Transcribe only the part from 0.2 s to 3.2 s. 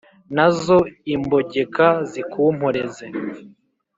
na zo imbogeka zikumporeze